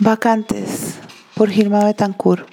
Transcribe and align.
Vacantes 0.00 0.96
por 1.36 1.50
Gilma 1.50 1.84
Betancourt. 1.84 2.48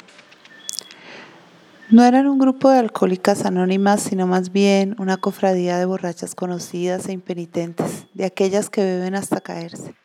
No 1.90 2.04
eran 2.04 2.28
un 2.28 2.38
grupo 2.38 2.70
de 2.70 2.78
alcohólicas 2.78 3.46
anónimas, 3.46 4.04
sino 4.04 4.28
más 4.28 4.51
bien 4.51 4.95
una 5.00 5.17
cofradía 5.17 5.80
de 5.80 5.85
borrachas 5.85 6.35
conocidas 6.35 7.08
e 7.08 7.14
impenitentes, 7.14 8.05
de 8.14 8.25
aquellas 8.25 8.70
que 8.70 8.84
beben 8.84 9.16
hasta 9.16 9.41
caerse. 9.41 9.96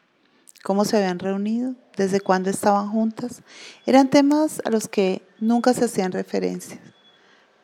¿Cómo 0.64 0.86
se 0.86 0.96
habían 0.96 1.18
reunido? 1.18 1.74
¿Desde 1.94 2.20
cuándo 2.20 2.48
estaban 2.48 2.90
juntas? 2.90 3.42
Eran 3.84 4.08
temas 4.08 4.62
a 4.64 4.70
los 4.70 4.88
que 4.88 5.20
nunca 5.38 5.74
se 5.74 5.84
hacían 5.84 6.12
referencias, 6.12 6.80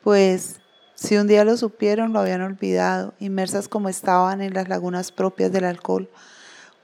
pues 0.02 0.60
si 0.94 1.16
un 1.16 1.26
día 1.26 1.46
lo 1.46 1.56
supieron, 1.56 2.12
lo 2.12 2.20
habían 2.20 2.42
olvidado, 2.42 3.14
inmersas 3.20 3.68
como 3.68 3.88
estaban 3.88 4.42
en 4.42 4.52
las 4.52 4.68
lagunas 4.68 5.12
propias 5.12 5.50
del 5.50 5.64
alcohol, 5.64 6.10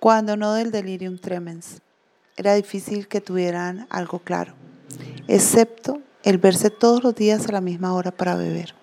cuando 0.00 0.38
no 0.38 0.54
del 0.54 0.70
delirium 0.70 1.18
tremens 1.18 1.82
era 2.38 2.54
difícil 2.54 3.08
que 3.08 3.20
tuvieran 3.20 3.88
algo 3.90 4.20
claro, 4.20 4.54
excepto 5.26 6.00
el 6.22 6.38
verse 6.38 6.70
todos 6.70 7.02
los 7.02 7.16
días 7.16 7.48
a 7.48 7.52
la 7.52 7.60
misma 7.60 7.94
hora 7.94 8.12
para 8.12 8.36
beber. 8.36 8.76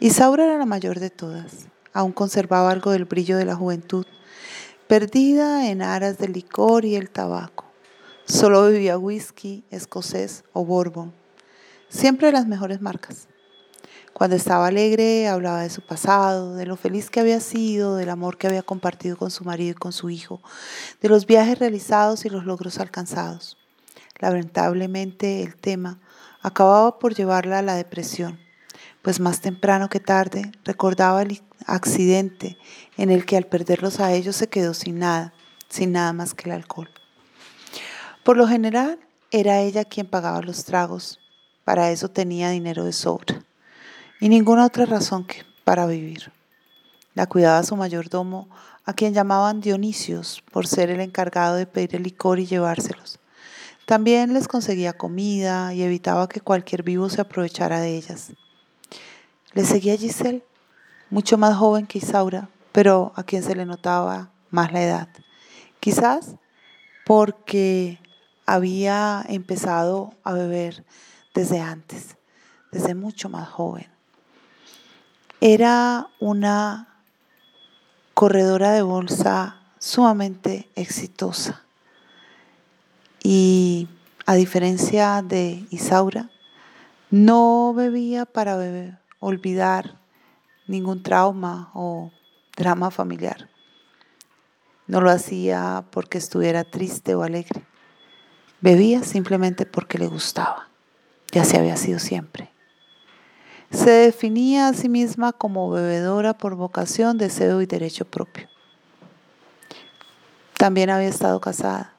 Isaura 0.00 0.44
era 0.44 0.58
la 0.58 0.66
mayor 0.66 1.00
de 1.00 1.08
todas, 1.08 1.68
aún 1.94 2.12
conservaba 2.12 2.70
algo 2.70 2.90
del 2.90 3.06
brillo 3.06 3.38
de 3.38 3.46
la 3.46 3.56
juventud, 3.56 4.06
perdida 4.86 5.70
en 5.70 5.80
aras 5.80 6.18
del 6.18 6.34
licor 6.34 6.84
y 6.84 6.94
el 6.94 7.08
tabaco. 7.08 7.64
Solo 8.26 8.64
bebía 8.64 8.98
whisky, 8.98 9.64
escocés 9.70 10.44
o 10.52 10.62
bourbon, 10.62 11.14
siempre 11.88 12.26
de 12.26 12.34
las 12.34 12.46
mejores 12.46 12.82
marcas. 12.82 13.28
Cuando 14.16 14.34
estaba 14.34 14.68
alegre 14.68 15.28
hablaba 15.28 15.60
de 15.60 15.68
su 15.68 15.82
pasado, 15.82 16.54
de 16.54 16.64
lo 16.64 16.76
feliz 16.76 17.10
que 17.10 17.20
había 17.20 17.38
sido, 17.38 17.96
del 17.96 18.08
amor 18.08 18.38
que 18.38 18.46
había 18.46 18.62
compartido 18.62 19.18
con 19.18 19.30
su 19.30 19.44
marido 19.44 19.72
y 19.72 19.74
con 19.74 19.92
su 19.92 20.08
hijo, 20.08 20.40
de 21.02 21.10
los 21.10 21.26
viajes 21.26 21.58
realizados 21.58 22.24
y 22.24 22.30
los 22.30 22.46
logros 22.46 22.78
alcanzados. 22.78 23.58
Lamentablemente 24.18 25.42
el 25.42 25.54
tema 25.54 26.00
acababa 26.40 26.98
por 26.98 27.14
llevarla 27.14 27.58
a 27.58 27.62
la 27.62 27.74
depresión, 27.74 28.40
pues 29.02 29.20
más 29.20 29.42
temprano 29.42 29.90
que 29.90 30.00
tarde 30.00 30.50
recordaba 30.64 31.20
el 31.20 31.42
accidente 31.66 32.56
en 32.96 33.10
el 33.10 33.26
que 33.26 33.36
al 33.36 33.44
perderlos 33.44 34.00
a 34.00 34.14
ellos 34.14 34.34
se 34.34 34.48
quedó 34.48 34.72
sin 34.72 34.98
nada, 34.98 35.34
sin 35.68 35.92
nada 35.92 36.14
más 36.14 36.32
que 36.32 36.48
el 36.48 36.56
alcohol. 36.56 36.88
Por 38.24 38.38
lo 38.38 38.48
general 38.48 38.98
era 39.30 39.60
ella 39.60 39.84
quien 39.84 40.06
pagaba 40.06 40.40
los 40.40 40.64
tragos, 40.64 41.20
para 41.64 41.90
eso 41.90 42.08
tenía 42.08 42.48
dinero 42.48 42.82
de 42.82 42.94
sobra 42.94 43.42
y 44.20 44.28
ninguna 44.28 44.66
otra 44.66 44.86
razón 44.86 45.24
que 45.24 45.44
para 45.64 45.86
vivir. 45.86 46.32
La 47.14 47.26
cuidaba 47.26 47.62
su 47.62 47.76
mayordomo, 47.76 48.48
a 48.84 48.92
quien 48.92 49.14
llamaban 49.14 49.60
Dionisios, 49.60 50.42
por 50.52 50.66
ser 50.66 50.90
el 50.90 51.00
encargado 51.00 51.56
de 51.56 51.66
pedir 51.66 51.96
el 51.96 52.04
licor 52.04 52.38
y 52.38 52.46
llevárselos. 52.46 53.18
También 53.84 54.32
les 54.32 54.48
conseguía 54.48 54.92
comida 54.92 55.74
y 55.74 55.82
evitaba 55.82 56.28
que 56.28 56.40
cualquier 56.40 56.82
vivo 56.82 57.08
se 57.08 57.20
aprovechara 57.20 57.80
de 57.80 57.96
ellas. 57.96 58.32
Le 59.54 59.64
seguía 59.64 59.96
Giselle, 59.96 60.44
mucho 61.10 61.38
más 61.38 61.56
joven 61.56 61.86
que 61.86 61.98
Isaura, 61.98 62.48
pero 62.72 63.12
a 63.16 63.22
quien 63.22 63.42
se 63.42 63.56
le 63.56 63.64
notaba 63.64 64.30
más 64.50 64.72
la 64.72 64.82
edad. 64.82 65.08
Quizás 65.80 66.34
porque 67.06 67.98
había 68.44 69.24
empezado 69.28 70.14
a 70.22 70.32
beber 70.32 70.84
desde 71.34 71.60
antes, 71.60 72.16
desde 72.72 72.94
mucho 72.94 73.28
más 73.28 73.48
joven. 73.48 73.95
Era 75.40 76.08
una 76.18 76.88
corredora 78.14 78.72
de 78.72 78.80
bolsa 78.80 79.60
sumamente 79.78 80.70
exitosa. 80.74 81.62
Y 83.22 83.88
a 84.24 84.34
diferencia 84.34 85.22
de 85.22 85.66
Isaura, 85.70 86.30
no 87.10 87.74
bebía 87.74 88.24
para 88.24 88.58
olvidar 89.20 89.98
ningún 90.66 91.02
trauma 91.02 91.70
o 91.74 92.10
drama 92.56 92.90
familiar. 92.90 93.50
No 94.86 95.02
lo 95.02 95.10
hacía 95.10 95.84
porque 95.90 96.16
estuviera 96.16 96.64
triste 96.64 97.14
o 97.14 97.22
alegre. 97.22 97.62
Bebía 98.62 99.02
simplemente 99.02 99.66
porque 99.66 99.98
le 99.98 100.06
gustaba. 100.06 100.68
Y 101.30 101.38
así 101.38 101.56
había 101.56 101.76
sido 101.76 101.98
siempre. 101.98 102.55
Se 103.70 103.90
definía 103.90 104.68
a 104.68 104.74
sí 104.74 104.88
misma 104.88 105.32
como 105.32 105.70
bebedora 105.70 106.36
por 106.36 106.54
vocación, 106.54 107.18
deseo 107.18 107.60
y 107.60 107.66
derecho 107.66 108.04
propio. 108.04 108.48
También 110.56 110.90
había 110.90 111.08
estado 111.08 111.40
casada, 111.40 111.94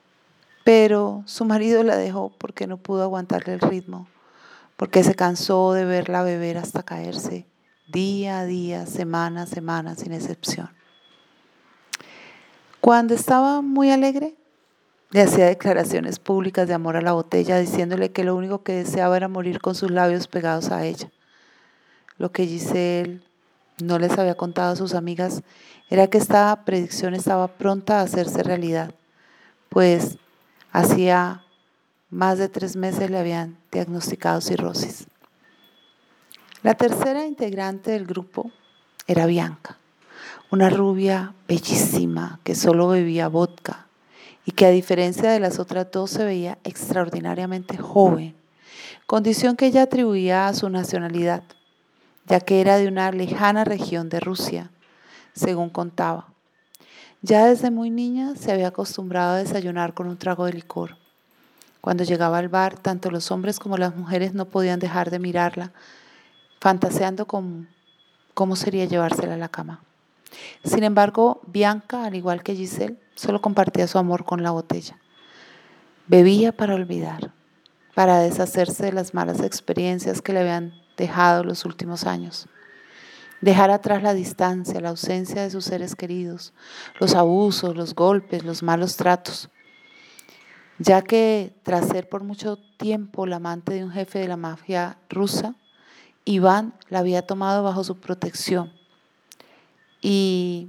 pero 0.63 1.23
su 1.25 1.45
marido 1.45 1.83
la 1.83 1.95
dejó 1.95 2.31
porque 2.37 2.67
no 2.67 2.77
pudo 2.77 3.03
aguantarle 3.03 3.53
el 3.53 3.59
ritmo, 3.59 4.07
porque 4.75 5.03
se 5.03 5.15
cansó 5.15 5.73
de 5.73 5.85
verla 5.85 6.23
beber 6.23 6.57
hasta 6.57 6.83
caerse, 6.83 7.45
día 7.87 8.39
a 8.39 8.45
día, 8.45 8.85
semana 8.85 9.43
a 9.43 9.47
semana, 9.47 9.95
sin 9.95 10.11
excepción. 10.11 10.69
Cuando 12.81 13.13
estaba 13.13 13.61
muy 13.61 13.91
alegre, 13.91 14.35
le 15.11 15.21
hacía 15.21 15.45
declaraciones 15.45 16.19
públicas 16.19 16.67
de 16.67 16.73
amor 16.73 16.97
a 16.97 17.01
la 17.01 17.13
botella, 17.13 17.59
diciéndole 17.59 18.11
que 18.11 18.23
lo 18.23 18.35
único 18.35 18.63
que 18.63 18.73
deseaba 18.73 19.17
era 19.17 19.27
morir 19.27 19.59
con 19.61 19.75
sus 19.75 19.91
labios 19.91 20.27
pegados 20.27 20.71
a 20.71 20.85
ella. 20.85 21.11
Lo 22.17 22.31
que 22.31 22.47
Giselle 22.47 23.21
no 23.81 23.99
les 23.99 24.17
había 24.17 24.35
contado 24.35 24.73
a 24.73 24.75
sus 24.75 24.95
amigas 24.95 25.43
era 25.89 26.07
que 26.07 26.17
esta 26.17 26.63
predicción 26.65 27.13
estaba 27.13 27.47
pronta 27.47 27.99
a 27.99 28.03
hacerse 28.03 28.43
realidad, 28.43 28.93
pues 29.69 30.17
hacía 30.71 31.43
más 32.09 32.37
de 32.37 32.49
tres 32.49 32.75
meses 32.75 33.09
le 33.09 33.19
habían 33.19 33.57
diagnosticado 33.71 34.41
cirrosis. 34.41 35.07
La 36.63 36.73
tercera 36.73 37.25
integrante 37.25 37.91
del 37.91 38.05
grupo 38.05 38.51
era 39.05 39.25
Bianca, 39.25 39.77
una 40.49 40.69
rubia 40.69 41.33
bellísima 41.47 42.39
que 42.43 42.55
solo 42.55 42.87
bebía 42.87 43.27
vodka 43.27 43.85
y 44.45 44.51
que 44.51 44.65
a 44.65 44.71
diferencia 44.71 45.29
de 45.29 45.39
las 45.39 45.59
otras 45.59 45.91
dos 45.91 46.11
se 46.11 46.25
veía 46.25 46.57
extraordinariamente 46.63 47.77
joven, 47.77 48.35
condición 49.05 49.55
que 49.55 49.67
ella 49.67 49.83
atribuía 49.83 50.47
a 50.47 50.53
su 50.53 50.69
nacionalidad 50.69 51.43
ya 52.27 52.39
que 52.41 52.61
era 52.61 52.77
de 52.77 52.87
una 52.87 53.11
lejana 53.11 53.63
región 53.63 54.09
de 54.09 54.19
Rusia, 54.19 54.69
según 55.33 55.69
contaba. 55.69 56.27
Ya 57.21 57.45
desde 57.45 57.71
muy 57.71 57.89
niña 57.89 58.35
se 58.35 58.51
había 58.51 58.67
acostumbrado 58.67 59.33
a 59.33 59.37
desayunar 59.37 59.93
con 59.93 60.07
un 60.07 60.17
trago 60.17 60.45
de 60.45 60.53
licor. 60.53 60.97
Cuando 61.81 62.03
llegaba 62.03 62.37
al 62.37 62.49
bar, 62.49 62.77
tanto 62.77 63.11
los 63.11 63.31
hombres 63.31 63.59
como 63.59 63.77
las 63.77 63.95
mujeres 63.95 64.33
no 64.33 64.45
podían 64.45 64.79
dejar 64.79 65.09
de 65.09 65.19
mirarla, 65.19 65.71
fantaseando 66.59 67.25
con 67.25 67.69
cómo 68.33 68.55
sería 68.55 68.85
llevársela 68.85 69.35
a 69.35 69.37
la 69.37 69.49
cama. 69.49 69.81
Sin 70.63 70.83
embargo, 70.83 71.41
Bianca, 71.47 72.03
al 72.03 72.15
igual 72.15 72.43
que 72.43 72.55
Giselle, 72.55 72.99
solo 73.15 73.41
compartía 73.41 73.87
su 73.87 73.97
amor 73.97 74.25
con 74.25 74.43
la 74.43 74.51
botella. 74.51 74.97
Bebía 76.07 76.51
para 76.51 76.75
olvidar, 76.75 77.31
para 77.97 78.19
deshacerse 78.19 78.85
de 78.85 78.91
las 78.91 79.15
malas 79.15 79.41
experiencias 79.41 80.21
que 80.21 80.31
le 80.31 80.41
habían 80.41 80.71
dejado 80.97 81.43
los 81.43 81.65
últimos 81.65 82.05
años. 82.05 82.45
Dejar 83.41 83.71
atrás 83.71 84.03
la 84.03 84.13
distancia, 84.13 84.79
la 84.79 84.89
ausencia 84.89 85.41
de 85.41 85.49
sus 85.49 85.65
seres 85.65 85.95
queridos, 85.95 86.53
los 86.99 87.15
abusos, 87.15 87.75
los 87.75 87.95
golpes, 87.95 88.43
los 88.43 88.61
malos 88.61 88.97
tratos. 88.97 89.49
Ya 90.77 91.01
que 91.01 91.55
tras 91.63 91.87
ser 91.87 92.07
por 92.07 92.23
mucho 92.23 92.59
tiempo 92.77 93.25
la 93.25 93.37
amante 93.37 93.73
de 93.73 93.83
un 93.83 93.89
jefe 93.89 94.19
de 94.19 94.27
la 94.27 94.37
mafia 94.37 94.99
rusa, 95.09 95.55
Iván 96.23 96.75
la 96.89 96.99
había 96.99 97.23
tomado 97.23 97.63
bajo 97.63 97.83
su 97.83 97.99
protección 97.99 98.71
y 100.03 100.67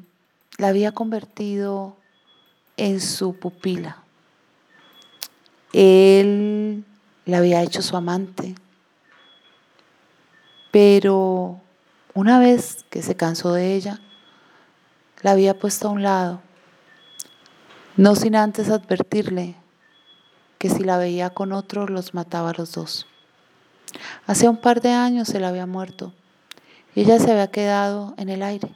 la 0.56 0.68
había 0.68 0.92
convertido 0.92 1.94
en 2.78 3.02
su 3.02 3.34
pupila. 3.34 4.02
Él 5.74 6.86
la 7.28 7.38
había 7.38 7.62
hecho 7.62 7.82
su 7.82 7.94
amante, 7.94 8.54
pero 10.70 11.60
una 12.14 12.38
vez 12.38 12.86
que 12.88 13.02
se 13.02 13.16
cansó 13.16 13.52
de 13.52 13.74
ella, 13.74 14.00
la 15.20 15.32
había 15.32 15.58
puesto 15.58 15.88
a 15.88 15.90
un 15.90 16.02
lado, 16.02 16.40
no 17.98 18.14
sin 18.14 18.34
antes 18.34 18.70
advertirle 18.70 19.56
que 20.56 20.70
si 20.70 20.84
la 20.84 20.96
veía 20.96 21.28
con 21.28 21.52
otro 21.52 21.86
los 21.86 22.14
mataba 22.14 22.50
a 22.50 22.54
los 22.56 22.72
dos. 22.72 23.06
Hace 24.26 24.48
un 24.48 24.56
par 24.56 24.80
de 24.80 24.92
años 24.92 25.28
se 25.28 25.38
la 25.38 25.48
había 25.48 25.66
muerto 25.66 26.14
y 26.94 27.02
ella 27.02 27.18
se 27.18 27.30
había 27.30 27.50
quedado 27.50 28.14
en 28.16 28.30
el 28.30 28.42
aire, 28.42 28.74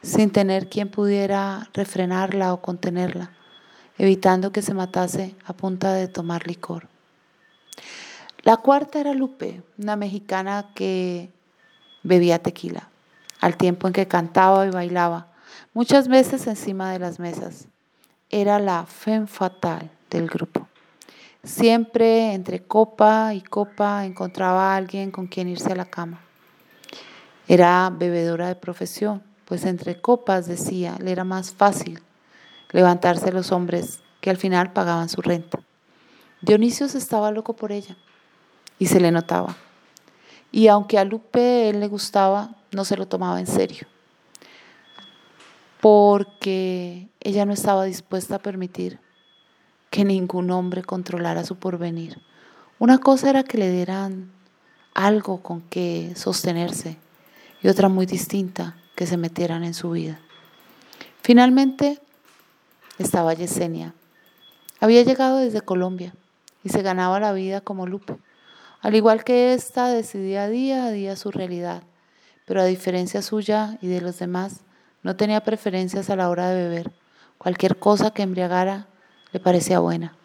sin 0.00 0.30
tener 0.30 0.70
quien 0.70 0.88
pudiera 0.88 1.68
refrenarla 1.74 2.54
o 2.54 2.62
contenerla, 2.62 3.32
evitando 3.98 4.52
que 4.52 4.62
se 4.62 4.72
matase 4.72 5.36
a 5.44 5.52
punta 5.52 5.92
de 5.92 6.08
tomar 6.08 6.46
licor. 6.46 6.93
La 8.44 8.58
cuarta 8.58 9.00
era 9.00 9.14
Lupe, 9.14 9.62
una 9.78 9.96
mexicana 9.96 10.68
que 10.74 11.30
bebía 12.02 12.42
tequila, 12.42 12.90
al 13.40 13.56
tiempo 13.56 13.86
en 13.86 13.94
que 13.94 14.06
cantaba 14.06 14.66
y 14.66 14.70
bailaba, 14.70 15.28
muchas 15.72 16.08
veces 16.08 16.46
encima 16.46 16.92
de 16.92 16.98
las 16.98 17.18
mesas. 17.18 17.68
Era 18.28 18.58
la 18.58 18.84
femme 18.84 19.28
fatal 19.28 19.90
del 20.10 20.28
grupo. 20.28 20.68
Siempre 21.42 22.34
entre 22.34 22.62
copa 22.62 23.32
y 23.32 23.40
copa 23.40 24.04
encontraba 24.04 24.74
a 24.74 24.76
alguien 24.76 25.10
con 25.10 25.26
quien 25.26 25.48
irse 25.48 25.72
a 25.72 25.76
la 25.76 25.86
cama. 25.86 26.20
Era 27.48 27.90
bebedora 27.90 28.48
de 28.48 28.56
profesión, 28.56 29.22
pues 29.46 29.64
entre 29.64 30.02
copas, 30.02 30.46
decía, 30.46 30.98
le 31.00 31.12
era 31.12 31.24
más 31.24 31.50
fácil 31.50 32.02
levantarse 32.72 33.32
los 33.32 33.52
hombres 33.52 34.00
que 34.20 34.28
al 34.28 34.36
final 34.36 34.74
pagaban 34.74 35.08
su 35.08 35.22
renta. 35.22 35.60
Dionisio 36.42 36.84
estaba 36.84 37.30
loco 37.30 37.56
por 37.56 37.72
ella 37.72 37.96
y 38.78 38.86
se 38.86 39.00
le 39.00 39.10
notaba. 39.10 39.56
Y 40.52 40.68
aunque 40.68 40.98
a 40.98 41.04
Lupe 41.04 41.68
él 41.68 41.80
le 41.80 41.88
gustaba, 41.88 42.54
no 42.70 42.84
se 42.84 42.96
lo 42.96 43.06
tomaba 43.06 43.40
en 43.40 43.46
serio, 43.46 43.86
porque 45.80 47.08
ella 47.20 47.44
no 47.44 47.52
estaba 47.52 47.84
dispuesta 47.84 48.36
a 48.36 48.38
permitir 48.38 49.00
que 49.90 50.04
ningún 50.04 50.50
hombre 50.50 50.82
controlara 50.82 51.44
su 51.44 51.56
porvenir. 51.56 52.20
Una 52.78 52.98
cosa 52.98 53.30
era 53.30 53.44
que 53.44 53.58
le 53.58 53.70
dieran 53.70 54.32
algo 54.94 55.42
con 55.42 55.60
que 55.60 56.12
sostenerse 56.16 56.98
y 57.62 57.68
otra 57.68 57.88
muy 57.88 58.06
distinta, 58.06 58.76
que 58.94 59.06
se 59.06 59.16
metieran 59.16 59.64
en 59.64 59.74
su 59.74 59.90
vida. 59.90 60.20
Finalmente 61.22 62.00
estaba 62.98 63.34
Yesenia. 63.34 63.94
Había 64.80 65.02
llegado 65.02 65.38
desde 65.38 65.62
Colombia 65.62 66.14
y 66.62 66.68
se 66.68 66.82
ganaba 66.82 67.18
la 67.20 67.32
vida 67.32 67.60
como 67.60 67.86
Lupe. 67.86 68.16
Al 68.84 68.94
igual 68.94 69.24
que 69.24 69.54
ésta, 69.54 69.88
decidía 69.88 70.46
día 70.46 70.84
a 70.84 70.90
día 70.90 71.16
su 71.16 71.30
realidad, 71.30 71.84
pero 72.44 72.60
a 72.60 72.66
diferencia 72.66 73.22
suya 73.22 73.78
y 73.80 73.88
de 73.88 74.02
los 74.02 74.18
demás, 74.18 74.60
no 75.02 75.16
tenía 75.16 75.42
preferencias 75.42 76.10
a 76.10 76.16
la 76.16 76.28
hora 76.28 76.50
de 76.50 76.64
beber. 76.64 76.92
Cualquier 77.38 77.78
cosa 77.78 78.10
que 78.10 78.20
embriagara 78.20 78.88
le 79.32 79.40
parecía 79.40 79.78
buena. 79.78 80.18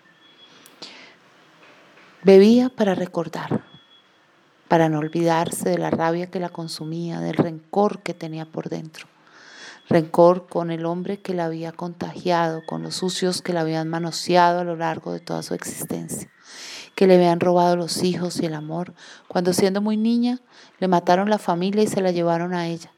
Bebía 2.26 2.68
para 2.68 2.96
recordar, 2.96 3.64
para 4.68 4.90
no 4.90 5.00
olvidarse 5.00 5.70
de 5.70 5.78
la 5.78 5.90
rabia 5.90 6.30
que 6.30 6.42
la 6.42 6.50
consumía, 6.50 7.22
del 7.22 7.36
rencor 7.36 8.04
que 8.04 8.14
tenía 8.14 8.46
por 8.46 8.68
dentro. 8.68 9.08
Rencor 9.88 10.48
con 10.48 10.70
el 10.70 10.86
hombre 10.86 11.22
que 11.22 11.34
la 11.34 11.46
había 11.46 11.72
contagiado, 11.72 12.66
con 12.66 12.84
los 12.84 12.96
sucios 12.96 13.42
que 13.42 13.54
la 13.54 13.62
habían 13.62 13.88
manoseado 13.88 14.60
a 14.60 14.66
lo 14.66 14.76
largo 14.76 15.14
de 15.14 15.22
toda 15.22 15.44
su 15.44 15.54
existencia, 15.54 16.30
que 16.96 17.08
le 17.08 17.16
habían 17.16 17.40
robado 17.40 17.76
los 17.76 18.04
hijos 18.04 18.40
y 18.40 18.46
el 18.46 18.54
amor, 18.54 18.94
cuando 19.28 19.54
siendo 19.54 19.82
muy 19.82 19.98
niña 19.98 20.40
le 20.80 20.88
mataron 20.88 21.30
la 21.30 21.38
familia 21.38 21.84
y 21.84 21.88
se 21.88 22.02
la 22.02 22.12
llevaron 22.12 22.54
a 22.54 22.68
ella. 22.68 22.92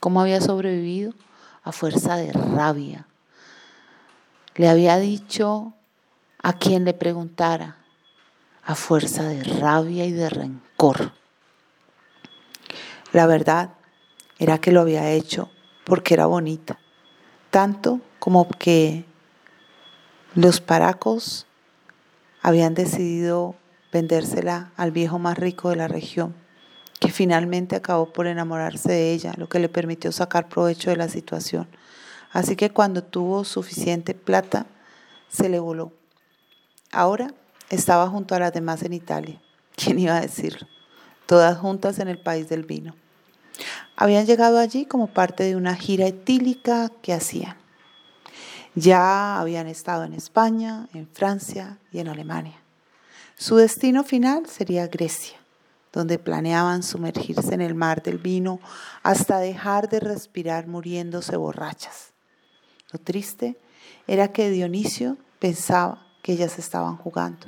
¿Cómo 0.00 0.20
había 0.20 0.40
sobrevivido? 0.40 1.12
A 1.64 1.72
fuerza 1.72 2.16
de 2.16 2.32
rabia, 2.32 3.08
le 4.54 4.68
había 4.68 4.98
dicho 4.98 5.74
a 6.42 6.52
quien 6.52 6.84
le 6.84 6.94
preguntara, 6.94 7.76
a 8.64 8.74
fuerza 8.74 9.24
de 9.24 9.42
rabia 9.42 10.04
y 10.04 10.12
de 10.12 10.30
rencor. 10.30 11.12
La 13.12 13.26
verdad 13.26 13.70
era 14.38 14.58
que 14.58 14.70
lo 14.72 14.82
había 14.82 15.10
hecho 15.10 15.50
porque 15.84 16.14
era 16.14 16.26
bonita, 16.26 16.78
tanto 17.50 18.00
como 18.18 18.48
que 18.48 19.04
los 20.34 20.60
paracos 20.60 21.45
habían 22.46 22.74
decidido 22.74 23.56
vendérsela 23.92 24.70
al 24.76 24.92
viejo 24.92 25.18
más 25.18 25.36
rico 25.36 25.70
de 25.70 25.74
la 25.74 25.88
región, 25.88 26.32
que 27.00 27.10
finalmente 27.10 27.74
acabó 27.74 28.12
por 28.12 28.28
enamorarse 28.28 28.92
de 28.92 29.10
ella, 29.10 29.34
lo 29.36 29.48
que 29.48 29.58
le 29.58 29.68
permitió 29.68 30.12
sacar 30.12 30.48
provecho 30.48 30.90
de 30.90 30.96
la 30.96 31.08
situación. 31.08 31.66
Así 32.30 32.54
que 32.54 32.70
cuando 32.70 33.02
tuvo 33.02 33.42
suficiente 33.42 34.14
plata, 34.14 34.66
se 35.28 35.48
le 35.48 35.58
voló. 35.58 35.92
Ahora 36.92 37.34
estaba 37.68 38.06
junto 38.06 38.36
a 38.36 38.38
las 38.38 38.52
demás 38.52 38.84
en 38.84 38.92
Italia. 38.92 39.42
¿Quién 39.74 39.98
iba 39.98 40.16
a 40.16 40.20
decirlo? 40.20 40.68
Todas 41.26 41.58
juntas 41.58 41.98
en 41.98 42.06
el 42.06 42.20
país 42.20 42.48
del 42.48 42.62
vino. 42.62 42.94
Habían 43.96 44.24
llegado 44.24 44.60
allí 44.60 44.86
como 44.86 45.08
parte 45.08 45.42
de 45.42 45.56
una 45.56 45.74
gira 45.74 46.06
etílica 46.06 46.92
que 47.02 47.12
hacían. 47.12 47.56
Ya 48.76 49.40
habían 49.40 49.68
estado 49.68 50.04
en 50.04 50.12
España, 50.12 50.86
en 50.92 51.08
Francia 51.08 51.78
y 51.90 51.98
en 51.98 52.08
Alemania. 52.08 52.60
Su 53.34 53.56
destino 53.56 54.04
final 54.04 54.46
sería 54.46 54.86
Grecia, 54.86 55.38
donde 55.94 56.18
planeaban 56.18 56.82
sumergirse 56.82 57.54
en 57.54 57.62
el 57.62 57.74
mar 57.74 58.02
del 58.02 58.18
vino 58.18 58.60
hasta 59.02 59.38
dejar 59.38 59.88
de 59.88 60.00
respirar 60.00 60.66
muriéndose 60.66 61.38
borrachas. 61.38 62.12
Lo 62.92 62.98
triste 62.98 63.58
era 64.06 64.28
que 64.28 64.50
Dionisio 64.50 65.16
pensaba 65.38 66.06
que 66.22 66.32
ellas 66.32 66.58
estaban 66.58 66.98
jugando 66.98 67.46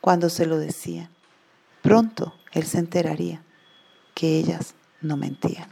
cuando 0.00 0.30
se 0.30 0.46
lo 0.46 0.58
decían. 0.58 1.10
Pronto 1.82 2.34
él 2.52 2.62
se 2.64 2.78
enteraría 2.78 3.42
que 4.14 4.38
ellas 4.38 4.74
no 5.00 5.16
mentían. 5.16 5.68